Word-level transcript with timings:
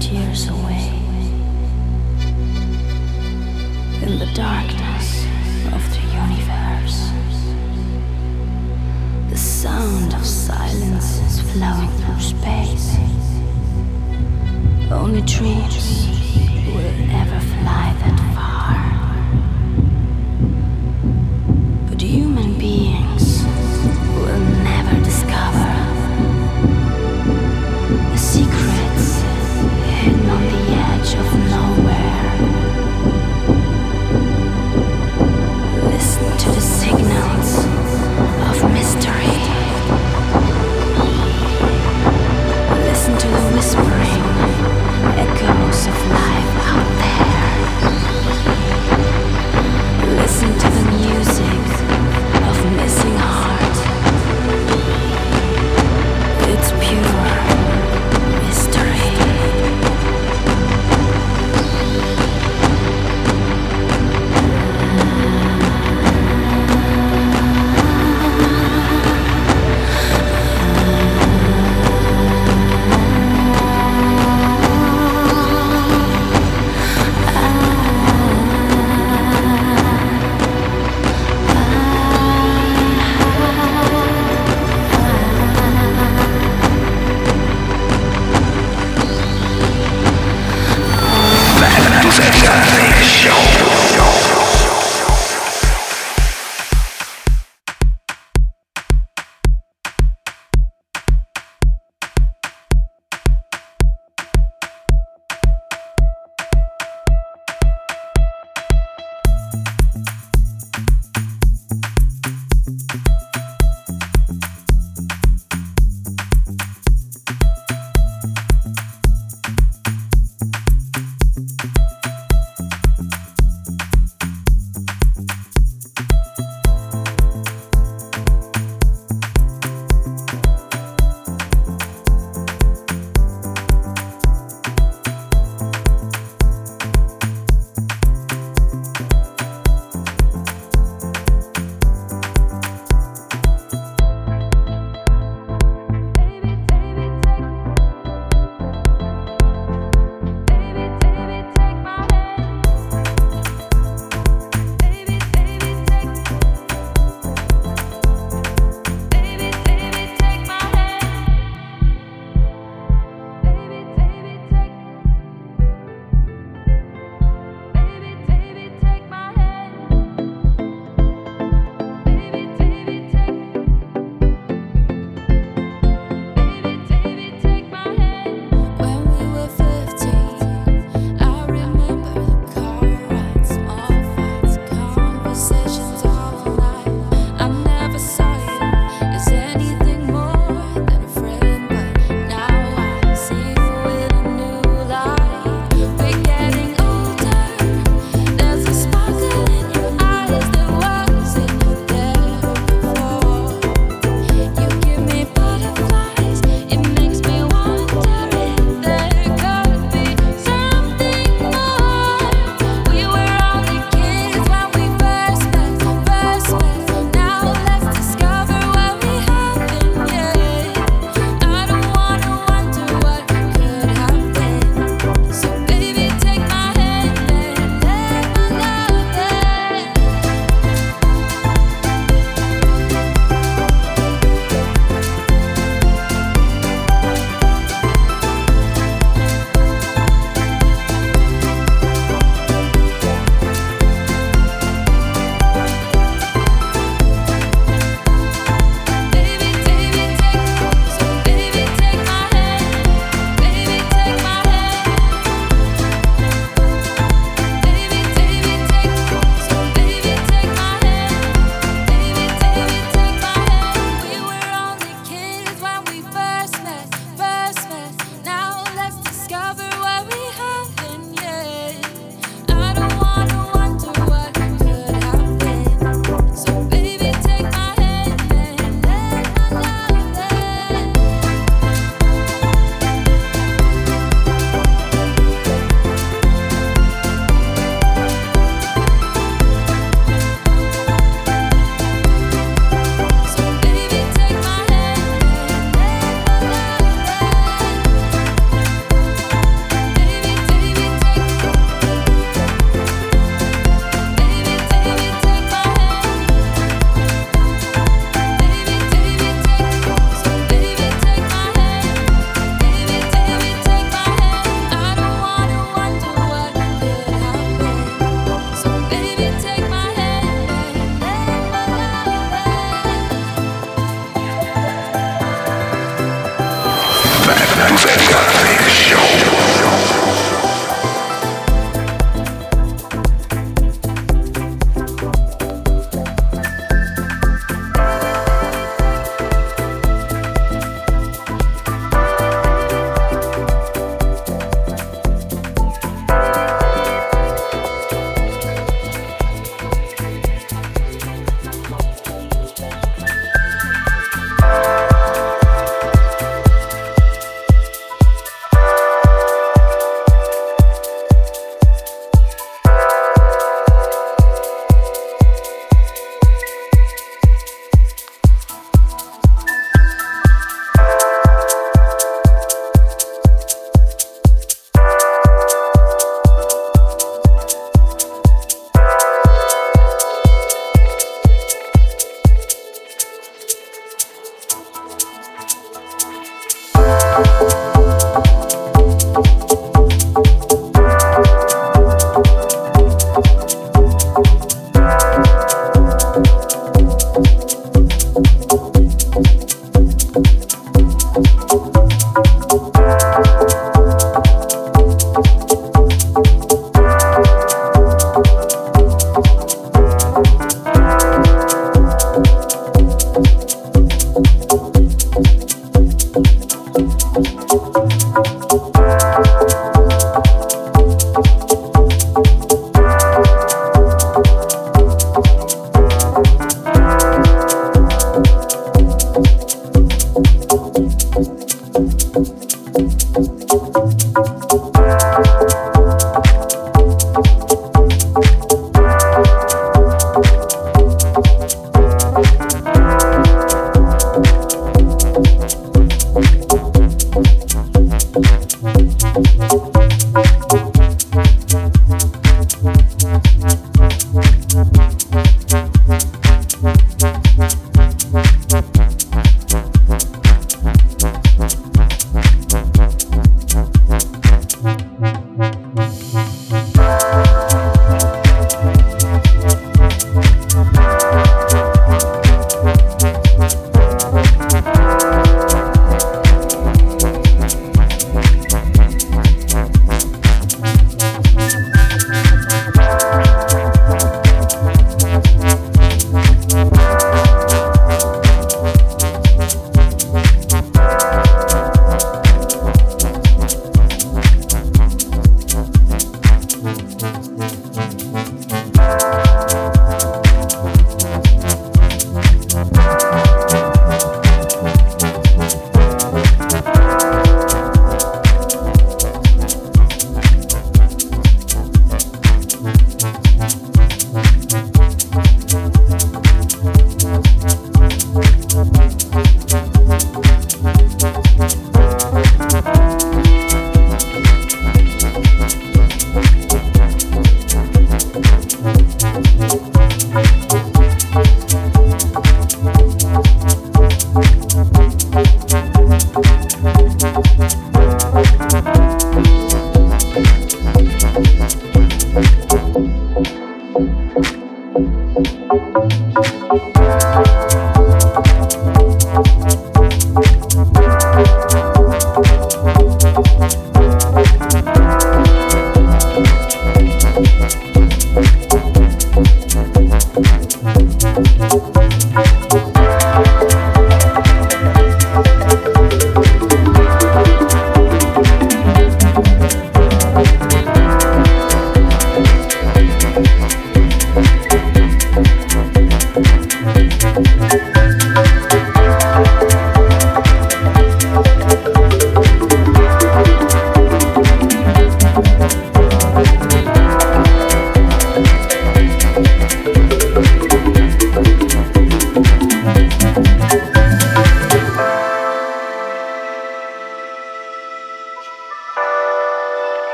tears 0.00 0.48
away 0.48 0.88
in 4.02 4.18
the 4.18 4.30
darkness 4.34 5.26
of 5.74 5.82
the 5.92 6.00
universe. 6.22 7.10
The 9.28 9.36
sound 9.36 10.14
of 10.14 10.24
silence 10.24 11.18
is 11.18 11.40
flowing 11.52 11.90
through 11.98 12.20
space. 12.20 12.96
Only 14.90 15.20
dreams. 15.20 16.09